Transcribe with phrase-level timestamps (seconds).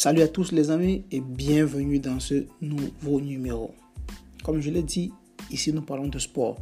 [0.00, 3.74] Salut à tous les amis et bienvenue dans ce nouveau numéro.
[4.44, 5.10] Comme je l'ai dit,
[5.50, 6.56] ici nous parlons de sport,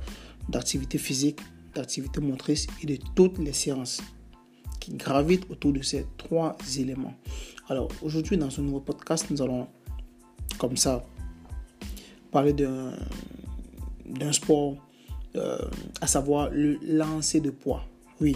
[0.49, 1.41] d'activité physique,
[1.75, 4.01] d'activité motrice et de toutes les sciences
[4.81, 7.13] qui gravitent autour de ces trois éléments.
[7.69, 9.69] Alors aujourd'hui dans ce nouveau podcast, nous allons
[10.57, 11.05] comme ça
[12.31, 14.77] parler d'un sport,
[15.37, 15.59] euh,
[16.01, 17.85] à savoir le lancer de poids.
[18.19, 18.35] Oui,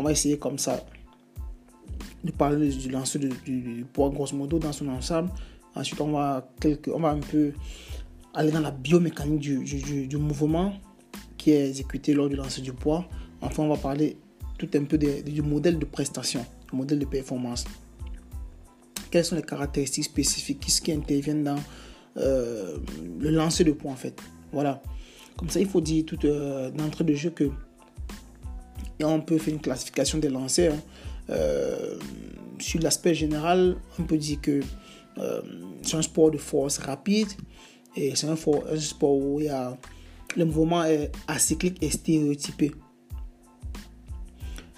[0.00, 0.84] on va essayer comme ça
[2.24, 5.30] de parler du lancer du, poids grosso modo dans son ensemble.
[5.74, 7.52] Ensuite, on va, quelques, on va un peu
[8.34, 10.74] aller dans la biomécanique du, du, mouvement
[11.36, 13.06] qui est exécuté lors du lancer du poids.
[13.40, 14.16] Enfin, on va parler
[14.58, 17.64] tout un peu du modèle de prestation, du modèle de performance.
[19.10, 21.58] Quelles sont les caractéristiques spécifiques qui interviennent dans
[22.16, 22.78] euh,
[23.18, 24.18] le lancer de poids en fait?
[24.52, 24.82] Voilà.
[25.36, 27.50] Comme ça, il faut dire tout euh, d'entrée de jeu que
[29.04, 30.72] on peut faire une classification des lancers.
[30.72, 30.80] Hein.
[31.30, 31.96] Euh,
[32.58, 34.60] sur l'aspect général, on peut dire que
[35.18, 35.42] euh,
[35.82, 37.28] c'est un sport de force rapide
[37.96, 39.76] et c'est un, sport où il y a,
[40.36, 42.72] le mouvement est acyclique et stéréotypé.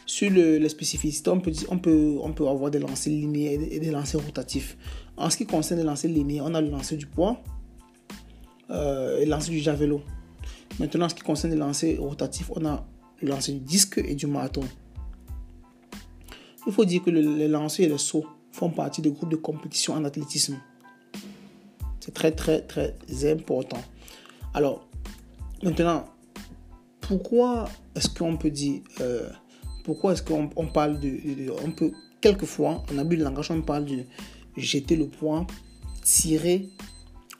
[0.06, 4.20] Sur le, les spécificités, on peut, on peut avoir des lancers linéaires et des lancers
[4.20, 4.76] rotatifs.
[5.16, 7.42] En ce qui concerne les lancers linéaires, on a le lancer du poids
[8.70, 10.02] euh, et le lancer du javelot.
[10.78, 12.86] Maintenant, en ce qui concerne les lancers rotatifs, on a
[13.22, 14.62] le lancer du disque et du marathon.
[16.66, 19.94] Il faut dire que les lancers et les sauts font partie des groupes de compétition
[19.94, 20.58] en athlétisme.
[22.00, 22.94] C'est très, très, très
[23.30, 23.82] important.
[24.52, 24.86] Alors,
[25.62, 26.04] maintenant,
[27.00, 29.28] pourquoi est-ce qu'on peut dire, euh,
[29.84, 34.04] pourquoi est-ce qu'on parle de, on peut, quelquefois, en abus de langage, on parle de
[34.56, 35.46] jeter le poing,
[36.02, 36.68] tirer,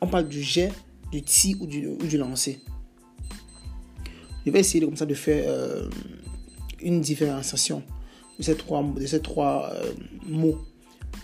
[0.01, 0.73] on parle du jet,
[1.13, 2.61] du tir ou du, ou du lancer.
[4.45, 5.89] Je vais essayer comme ça de faire euh,
[6.81, 7.83] une différenciation
[8.39, 9.93] de ces trois, de ces trois euh,
[10.27, 10.59] mots.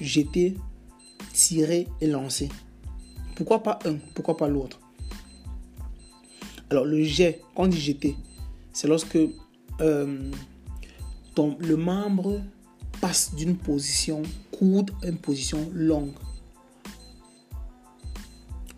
[0.00, 0.56] Jeter,
[1.32, 2.48] tirer et lancer.
[3.34, 4.80] Pourquoi pas un Pourquoi pas l'autre?
[6.70, 8.16] Alors le jet, quand on dit jeter,
[8.72, 9.18] c'est lorsque
[9.80, 10.30] euh,
[11.58, 12.40] le membre
[13.00, 14.22] passe d'une position
[14.52, 16.12] courte à une position longue.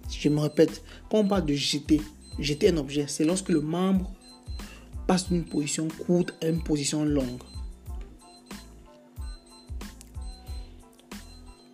[0.09, 2.01] Je me répète, quand on parle de jeter,
[2.39, 4.13] jeter un objet, c'est lorsque le membre
[5.07, 7.43] passe d'une position courte à une position longue.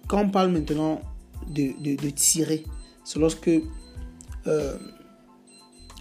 [0.09, 1.01] Quand on parle maintenant
[1.49, 2.65] de, tirer,
[3.05, 3.51] c'est lorsque
[4.47, 4.77] euh,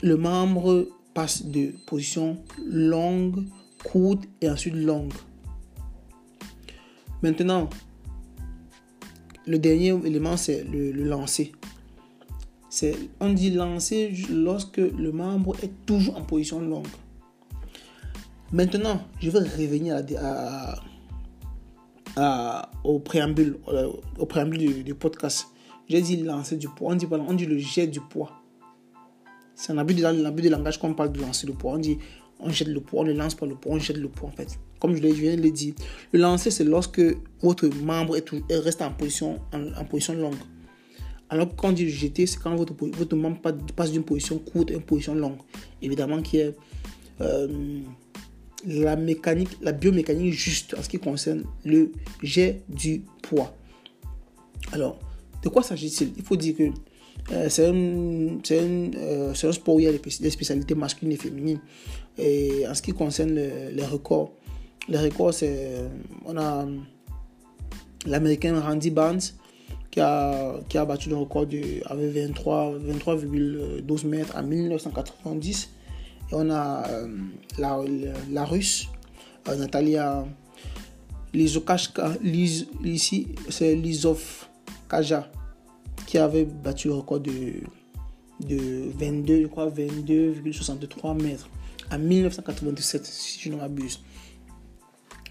[0.02, 3.46] le membre passe de position longue,
[3.84, 5.14] courte et ensuite longue.
[7.22, 7.70] Maintenant,
[9.46, 11.52] le dernier élément, c'est le, lancer.
[13.20, 16.88] On dit lancer lorsque le membre est toujours en position longue.
[18.52, 20.76] Maintenant, je vais revenir à,
[22.84, 25.48] au préambule, euh, au préambule du, podcast.
[25.88, 26.92] J'ai dit lancer du poids.
[26.92, 28.32] On dit, on dit le jet du poids.
[29.56, 31.74] C'est un abus de, l'abus de langage qu'on parle de lancer le poids.
[31.74, 31.98] On dit
[32.40, 34.32] on jette le poids, on ne lance pas le poids, on jette le poids en
[34.32, 34.60] fait.
[34.80, 35.74] Comme je viens de le dire,
[36.12, 37.02] le lancer c'est lorsque
[37.42, 40.36] votre membre est, reste en position, en, position longue.
[41.30, 43.40] Alors quand on dit jeter, c'est quand votre, votre membre
[43.76, 45.40] passe d'une position courte à une position longue.
[45.82, 46.56] Évidemment qui est
[47.22, 47.82] euh,
[48.66, 51.92] la mécanique, la biomécanique juste en ce qui concerne le
[52.24, 53.56] jet du poids.
[54.72, 55.00] Alors,
[55.44, 56.14] de quoi s'agit-il?
[56.18, 56.72] Il faut dire que
[57.32, 61.60] euh, c'est un, euh, un, sport où il y a des spécialités masculines et féminines.
[62.18, 64.34] Et en ce qui concerne les records,
[64.90, 65.74] les records, c'est.
[66.26, 66.66] On a
[68.06, 69.22] l'américain Randy Barnes
[69.92, 75.70] qui a, qui a battu le record de, avec 23,12 23, mètres en 1990.
[76.32, 77.08] Et on a euh,
[77.58, 78.88] la, russe,
[79.48, 80.26] euh, Natalia
[81.34, 84.48] Lizokashka, Liz, ici, c'est Lizov
[84.90, 85.30] Kaja,
[86.06, 87.62] qui avait battu le record de,
[88.42, 91.50] de 22, je crois, 22,63 mètres
[91.92, 94.02] en 1997, si je ne m'abuse.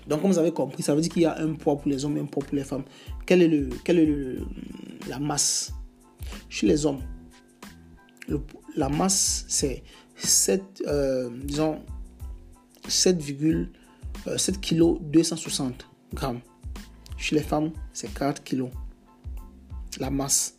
[0.06, 2.05] Donc, comme vous avez compris, ça veut dire qu'il y a un poids pour les
[2.05, 2.85] hommes et un poids pour les femmes.
[3.26, 4.38] Quelle est, le, quelle est le,
[5.09, 5.73] la masse
[6.49, 7.00] Chez les hommes,
[8.76, 9.82] la masse, c'est
[10.17, 11.81] 7, euh, disons,
[12.88, 16.40] 7,7 kg 260 grammes.
[17.17, 18.70] Chez les femmes, c'est 4 kg.
[19.99, 20.58] La masse.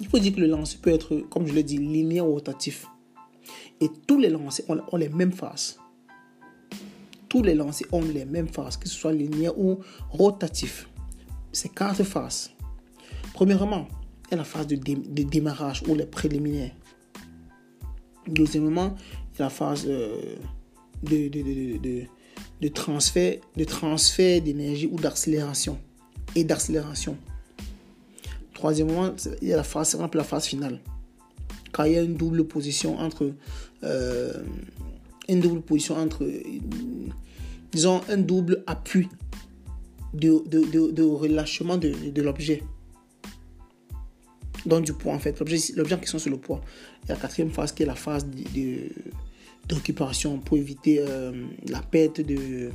[0.00, 2.86] Il faut dire que le lancer peut être, comme je l'ai dit, linéaire ou rotatif.
[3.80, 5.78] Et tous les lancers ont, les mêmes faces.
[7.28, 9.80] Tous les lancers ont les mêmes faces, que ce soit linéaire ou
[10.10, 10.88] rotatif.
[11.52, 12.50] C'est quatre faces.
[13.34, 13.86] Premièrement,
[14.30, 16.74] a la phase de, démarrage ou les préliminaires.
[18.26, 18.94] Deuxièmement,
[19.34, 20.36] il y a la phase euh,
[21.02, 25.78] de, transfert de transfert d'énergie ou d'accélération.
[26.34, 27.16] et d'accélération.
[28.52, 30.80] Troisièmement, il y a la phase, la phase finale.
[31.72, 33.32] Car il y a une double position entre,
[33.84, 34.42] euh,
[35.28, 36.26] une double position entre,
[37.72, 39.08] disons, un double appui
[40.12, 42.62] de, relâchement de l'objet.
[44.68, 45.38] Donc du poids en fait.
[45.40, 46.60] L'objet en question c'est le poids.
[47.06, 48.90] Et la quatrième phase qui est la phase de,
[49.68, 52.70] de récupération pour éviter euh, la perte de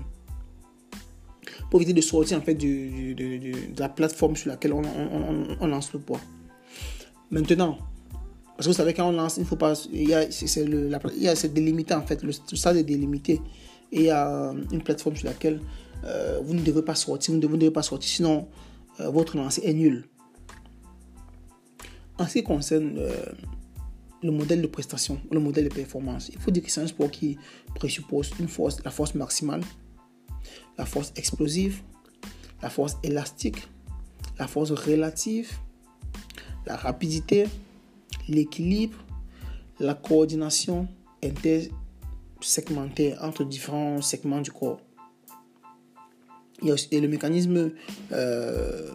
[1.70, 6.00] pour éviter de sortir en fait de, de, la plateforme sur laquelle on, lance le
[6.00, 6.20] poids.
[7.32, 7.78] Maintenant,
[8.56, 11.94] parce que vous savez quand on lance, il faut pas, il y a, c'est délimité
[11.96, 13.42] en fait, le, stade est délimité
[13.92, 15.60] et il y a une plateforme sur laquelle
[16.06, 18.48] euh, vous ne devez pas sortir, vous ne devez, pas sortir, sinon
[19.00, 20.06] euh, votre lancer est nul.
[22.24, 22.98] En ce qui concerne
[24.24, 26.30] le modèle de prestation, le modèle de performance.
[26.30, 27.38] Il faut dire que c'est un sport qui
[27.76, 29.60] présuppose une force, la force maximale,
[30.78, 31.82] la force explosive,
[32.62, 33.68] la force élastique,
[34.40, 35.52] la force relative,
[36.66, 37.46] la rapidité,
[38.30, 38.98] l'équilibre,
[39.82, 40.88] la coordination
[41.22, 44.80] intersegmentaire entre différents segments du corps.
[46.62, 47.72] Il y a aussi le mécanisme,
[48.14, 48.92] euh,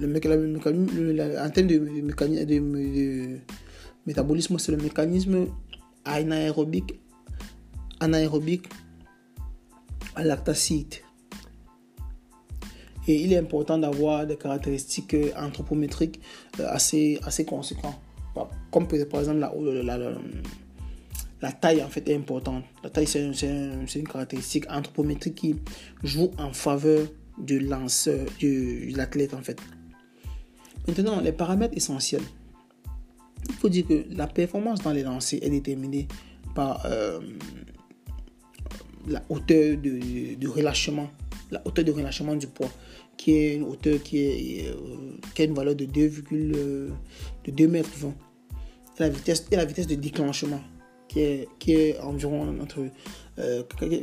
[0.00, 0.20] le,
[1.50, 3.38] termes de, mécanisme, de
[4.06, 5.46] métabolisme, c'est le mécanisme
[6.04, 7.00] anaérobique,
[8.00, 8.68] anaérobique
[10.14, 10.94] à lactacide.
[13.08, 16.20] Et il est important d'avoir des caractéristiques anthropométriques
[16.60, 17.98] euh, assez, assez conséquentes.
[18.70, 19.52] Comme par exemple la,
[19.82, 20.12] la,
[21.42, 22.64] la, taille en fait est importante.
[22.82, 25.56] La taille c'est une caractéristique anthropométrique qui
[26.02, 27.06] joue en faveur
[27.38, 29.58] du lanceur, de l'athlète en fait.
[30.86, 32.22] Maintenant, les paramètres essentiels
[33.48, 36.06] il faut dire que la performance dans les lancers est déterminée
[36.54, 37.20] par euh,
[39.06, 41.10] la hauteur de, relâchement,
[41.50, 42.70] la hauteur de relâchement du poids,
[43.16, 46.88] qui est une hauteur qui, est, euh, qui a une valeur de 2, euh,
[47.44, 48.08] de 2 mètres 20.
[48.08, 50.60] Et la vitesse, et la vitesse de déclenchement,
[51.08, 52.86] qui est, qui est environ, entre,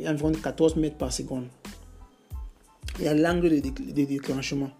[0.06, 1.46] environ 14 mètres par seconde.
[2.98, 4.70] Il y a l'angle de déclenchement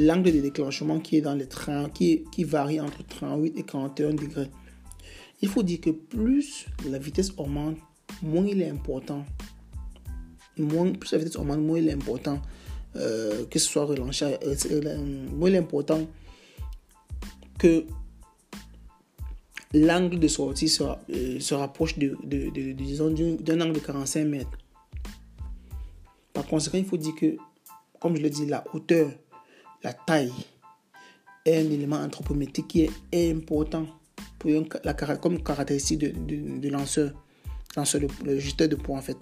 [0.00, 4.14] l'angle de déclenchement qui est dans les trains, qui, qui varie entre 38 et 41
[4.14, 4.50] degrés.
[5.42, 7.76] Il faut dire que plus la vitesse augmente,
[8.22, 9.24] moins il est important.
[10.58, 12.40] Moins, plus la vitesse augmente, moins il est important
[12.96, 14.24] euh, que ce soit relancé.
[14.24, 16.06] Euh, euh, moins il est important
[17.58, 17.84] que
[19.72, 24.58] l'angle de sortie se, rapproche de, de, de, d'un angle de 45 mètres.
[26.32, 27.36] Par conséquent, il faut dire que,
[28.00, 29.10] comme je l'ai dit, la hauteur
[29.82, 30.32] la taille
[31.44, 33.86] est un élément anthropométrique qui est important
[34.38, 34.50] pour
[34.84, 37.12] la, comme caractéristique de, lanceur,
[37.76, 39.16] lanceur de, le de poids en fait.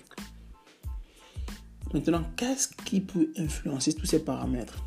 [1.93, 4.85] Maintenant, qu'est-ce qui peut influencer tous ces paramètres?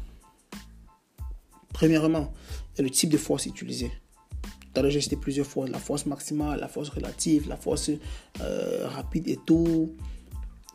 [1.73, 2.31] Premièrement,
[2.77, 3.91] le type de force utilisée.
[4.43, 7.91] Tout à l'heure, j'ai cité plusieurs fois la force maximale, la force relative, la force
[8.39, 9.95] euh, rapide et tout.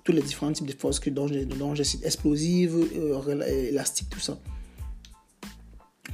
[0.04, 4.38] Tous les différents types de forces que, dont j'ai cité, explosive, euh, élastique, tout ça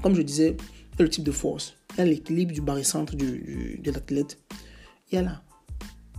[0.03, 0.57] comme je disais,
[0.95, 4.39] il y a le type de force, il y a l'équilibre du barycentre de l'athlète,
[5.11, 5.43] il y a la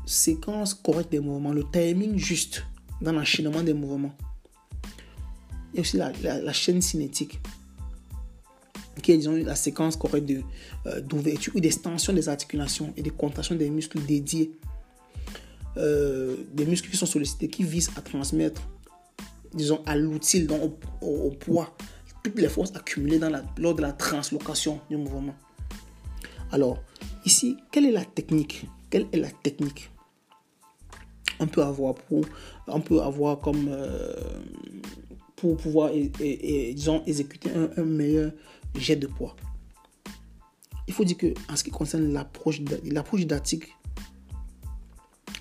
[0.06, 2.64] séquence correcte des mouvements, le timing juste
[3.02, 4.16] dans l'enchaînement des mouvements.
[5.74, 7.40] Il y a aussi la, chaîne cinétique,
[9.02, 10.32] qui est la séquence correcte
[10.86, 14.52] euh, d'ouverture ou d'extension des articulations et de contraction des muscles dédiés.
[15.78, 18.62] Euh, des muscles qui sont sollicités, qui visent à transmettre,
[19.56, 20.78] disons, à l'outil, au,
[21.08, 21.76] au, poids,
[22.24, 23.20] toutes les forces accumulées
[23.58, 25.36] lors de la translocation du mouvement.
[26.52, 26.82] Alors,
[27.26, 28.66] ici, quelle est la technique?
[28.90, 29.92] Quelle est la technique?
[31.40, 32.26] On peut avoir pour,
[32.68, 34.16] on peut avoir comme euh,
[35.36, 38.32] pour pouvoir disons, exécuter un, meilleur
[38.76, 39.36] jet de poids.
[40.88, 43.76] Il faut dire que en ce qui concerne l'approche l'approche didactique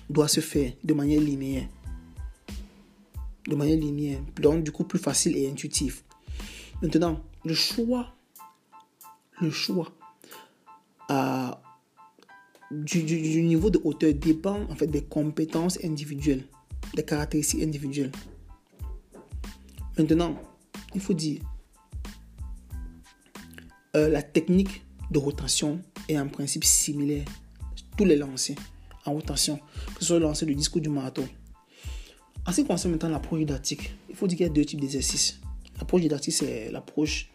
[0.09, 1.67] doit se faire de manière linéaire.
[3.47, 4.19] De manière linéaire.
[4.41, 6.03] Donc du coup plus facile et intuitif.
[6.81, 8.13] Maintenant, le choix,
[9.41, 9.91] le choix
[12.71, 16.45] du, niveau de hauteur dépend en fait des compétences individuelles,
[16.95, 18.11] des caractéristiques individuelles.
[19.97, 20.35] Maintenant,
[20.95, 21.41] il faut dire,
[23.95, 27.25] euh, la technique de rotation est en principe similaire.
[27.95, 28.55] Tous les lancers
[29.05, 29.59] en rotation,
[29.93, 31.25] que ce soit le lancer du disque ou du marteau.
[32.45, 34.81] En ce qui concerne maintenant l'approche didactique, il faut dire qu'il y a deux types
[34.81, 35.39] d'exercices.
[35.77, 37.31] L'approche didactique, c'est l'approche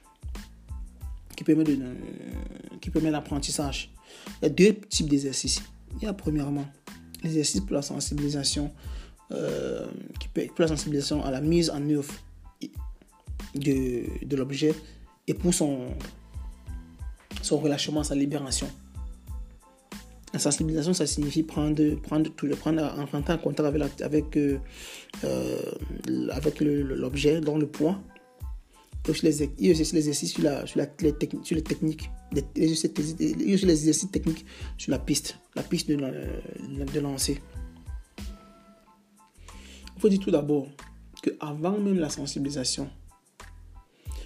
[1.37, 3.93] qui permet, l'apprentissage.
[4.41, 5.63] Il y a deux types d'exercices.
[5.97, 6.67] Il y a premièrement
[7.23, 8.73] l'exercice pour la sensibilisation,
[9.33, 9.87] euh,
[10.19, 12.13] qui peut, pour la à la mise en œuvre
[13.55, 14.75] de, l'objet
[15.27, 15.89] et pour son,
[17.43, 18.69] son relâchement, sa libération.
[20.33, 24.59] La sensibilisation, ça signifie prendre, prendre tout le prendre en contact avec, avec, euh,
[25.25, 25.61] euh,
[26.31, 27.99] avec l'objet, dans le poids.
[29.09, 32.11] Aussi les, les exercices sur, la, sur, la, les, techniques, sur les techniques.
[32.33, 34.45] Les, les exercices techniques
[34.77, 37.41] sur la piste, la piste de, de lancer.
[39.97, 40.69] Il faut dire tout d'abord
[41.23, 42.89] qu'avant même la sensibilisation,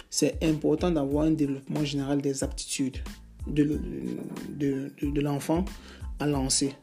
[0.09, 2.99] c'est important d'avoir un développement général des aptitudes
[3.47, 3.79] de,
[4.49, 5.65] de, de, l'enfant
[6.19, 6.75] à lancer.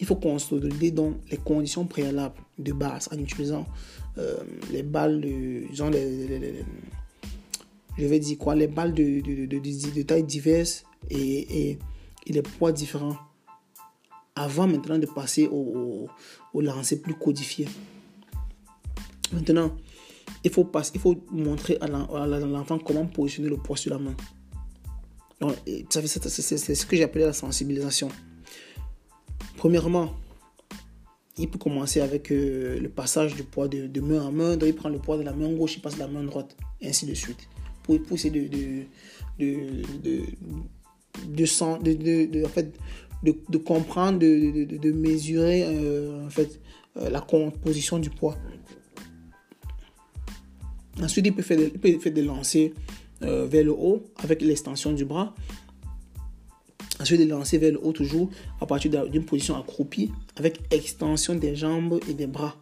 [0.00, 3.66] Il faut consolider donc les conditions préalables de base en utilisant
[4.16, 4.38] euh,
[4.72, 5.22] les balles
[5.74, 6.64] genre les,
[7.98, 11.78] je vais dire quoi, les balles de, de, de tailles diverses et, et,
[12.28, 13.16] les poids différents
[14.34, 16.08] avant maintenant de passer au,
[16.52, 17.68] au, lancer plus codifié.
[19.32, 19.70] Maintenant,
[20.42, 24.14] il faut, passer, il faut montrer à l'enfant comment positionner le poids sur la main.
[25.88, 28.08] C'est ce que j'appelais la sensibilisation.
[29.56, 30.14] Premièrement,
[31.38, 34.56] il peut commencer avec euh, le passage du poids de, main à main.
[34.56, 36.88] Donc, il prend le poids de la main gauche, il passe la main droite, et
[36.88, 37.48] ainsi de suite.
[37.86, 38.84] Pour, pousser essayer de,
[39.38, 40.24] de,
[41.32, 42.74] de, de, en fait,
[43.22, 46.60] de, comprendre, de, mesurer euh, en fait,
[46.96, 48.36] euh, la composition du poids.
[51.02, 52.70] Ensuite, il peut faire des, peut faire des lancers
[53.22, 55.34] euh, vers le haut avec l'extension du bras.
[57.00, 61.54] Ensuite, de lancer vers le haut toujours à partir d'une position accroupie avec extension des
[61.54, 62.56] jambes et des bras.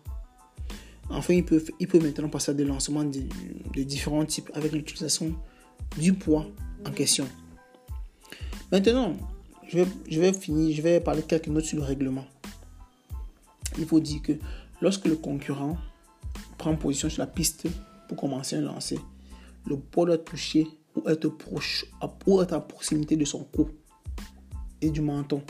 [1.10, 1.62] Enfin, il peut,
[2.00, 5.34] maintenant passer à des lancements de, différents types avec l'utilisation
[5.98, 6.46] du poids
[6.86, 7.26] en question.
[8.72, 9.14] Maintenant,
[9.68, 12.24] je vais, je vais finir, je vais parler quelques notes sur le règlement.
[13.78, 14.32] Il faut dire que
[14.80, 15.76] lorsque le concurrent
[16.58, 17.66] prend position sur la piste
[18.08, 18.98] pour commencer un lancer,
[19.66, 21.86] le poids doit toucher ou être proche
[22.26, 23.68] ou être à proximité de son cou
[24.80, 25.42] et du menton.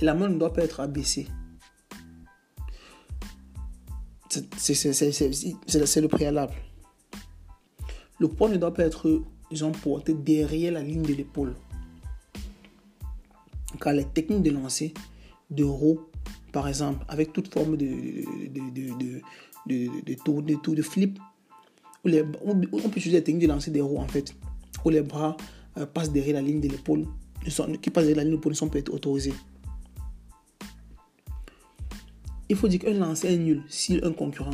[0.00, 1.26] Et la main ne doit pas être abaissée.
[4.56, 6.54] C'est le préalable.
[8.18, 9.22] Le poids ne doit pas être,
[9.82, 11.54] porté derrière la ligne de l'épaule.
[13.80, 14.94] Car les techniques de lancer
[15.50, 16.00] de roue,
[16.52, 18.70] par exemple, avec toute forme de, de,
[19.66, 21.18] de, de, tour, de, tour, de flip,
[22.04, 24.34] on peut utiliser la technique de lancer des roues en fait,
[24.84, 25.36] où les bras
[25.76, 27.06] euh, passent derrière la ligne de l'épaule,
[27.44, 29.34] qui passent derrière la ligne de l'épaule ne sont pas autorisés.
[32.48, 34.50] Il faut dire qu'un lancer est nul si un concurrent.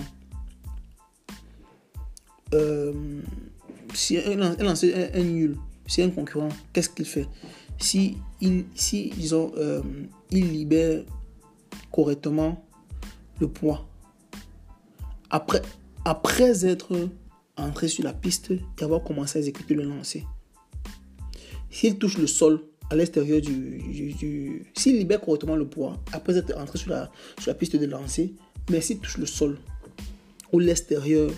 [2.55, 3.21] Euh,
[3.95, 5.57] si un, lancer est, nul,
[5.87, 7.29] si un concurrent, qu'est-ce qu'il fait?
[7.79, 8.65] Si, il,
[9.17, 9.83] disons, euh,
[10.31, 11.05] il libère
[11.91, 12.65] correctement
[13.41, 13.89] le poids,
[15.31, 15.63] après,
[16.05, 17.09] après être
[17.57, 20.25] entrer sur la piste et avoir commencé à exécuter le lancer.
[21.71, 26.77] S'il touche le sol à l'extérieur du, S'il libère correctement le poids après être entré
[26.77, 28.35] sur la, sur la piste de lancer,
[28.71, 29.59] mais s'il touche le sol
[30.53, 31.31] ou l'extérieur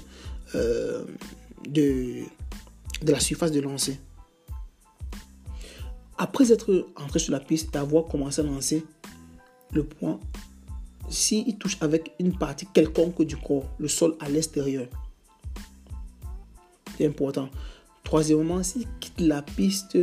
[0.56, 1.04] euh,
[1.68, 2.24] de,
[3.02, 4.00] de la surface de lancer,
[6.18, 8.84] après être entré sur la piste et avoir commencé à lancer
[9.72, 10.18] le point,
[11.08, 14.88] s'il touche avec une partie quelconque du corps, le sol à l'extérieur,
[16.98, 17.48] c'est important.
[18.02, 19.96] Troisièmement, s'il quitte la piste,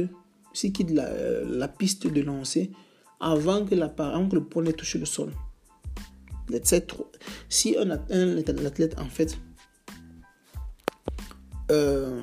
[0.53, 2.71] s'il quitte la, piste de lancer
[3.19, 5.31] avant que, la, avant que le n'ait touché le sol.
[7.49, 9.37] Si un, athlète, en fait,
[11.71, 12.21] euh,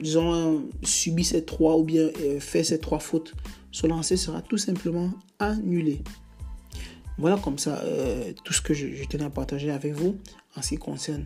[0.00, 3.34] disons, subit ces trois ou bien euh, fait ces trois fautes,
[3.70, 6.02] son lancer sera tout simplement annulé.
[7.18, 10.18] Voilà comme ça euh, tout ce que je, je, tenais à partager avec vous
[10.54, 11.24] en ce qui concerne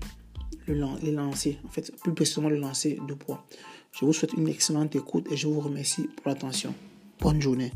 [0.66, 3.44] le, les lancers, en fait, plus précisément le lancer de poids.
[3.92, 6.74] Je vous souhaite une excellente écoute et je vous remercie pour l'attention.
[7.20, 7.72] Bonne journée.